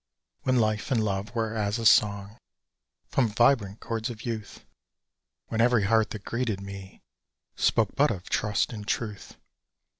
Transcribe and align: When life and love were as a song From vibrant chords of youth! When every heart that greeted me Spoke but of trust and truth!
When 0.41 0.55
life 0.57 0.89
and 0.89 1.03
love 1.03 1.35
were 1.35 1.53
as 1.53 1.77
a 1.77 1.85
song 1.85 2.39
From 3.09 3.27
vibrant 3.27 3.81
chords 3.81 4.09
of 4.09 4.23
youth! 4.25 4.65
When 5.49 5.61
every 5.61 5.83
heart 5.83 6.09
that 6.09 6.23
greeted 6.25 6.59
me 6.59 7.03
Spoke 7.55 7.95
but 7.95 8.09
of 8.09 8.23
trust 8.27 8.73
and 8.73 8.87
truth! 8.87 9.37